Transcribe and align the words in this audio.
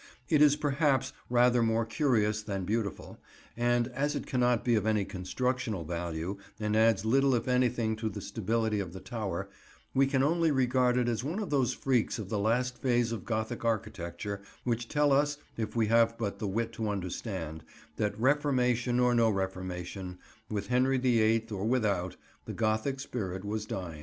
It 0.29 0.41
is 0.41 0.55
perhaps 0.55 1.13
rather 1.29 1.61
more 1.61 1.85
curious 1.85 2.41
than 2.41 2.65
beautiful, 2.65 3.19
and 3.55 3.87
as 3.89 4.15
it 4.15 4.25
cannot 4.25 4.65
be 4.65 4.73
of 4.73 4.87
any 4.87 5.05
constructional 5.05 5.85
value 5.85 6.37
and 6.59 6.75
adds 6.75 7.05
little 7.05 7.35
if 7.35 7.47
anything 7.47 7.95
to 7.97 8.09
the 8.09 8.19
stability 8.19 8.79
of 8.79 8.93
the 8.93 8.99
tower, 8.99 9.47
we 9.93 10.07
can 10.07 10.23
only 10.23 10.49
regard 10.49 10.97
it 10.97 11.07
as 11.07 11.23
one 11.23 11.37
of 11.37 11.51
those 11.51 11.75
freaks 11.75 12.17
of 12.17 12.29
the 12.29 12.39
last 12.39 12.79
phase 12.81 13.11
of 13.11 13.25
Gothic 13.25 13.63
architecture 13.63 14.41
which 14.63 14.89
tell 14.89 15.11
us, 15.11 15.37
if 15.55 15.75
we 15.75 15.85
have 15.89 16.17
but 16.17 16.39
the 16.39 16.47
wit 16.47 16.71
to 16.73 16.89
understand, 16.89 17.63
that, 17.97 18.19
Reformation 18.19 18.99
or 18.99 19.13
no 19.13 19.29
Reformation, 19.29 20.17
with 20.49 20.65
Henry 20.69 20.97
the 20.97 21.21
Eighth 21.21 21.51
or 21.51 21.65
without, 21.65 22.15
the 22.45 22.53
Gothic 22.53 22.99
spirit 22.99 23.45
was 23.45 23.67
dying. 23.67 23.99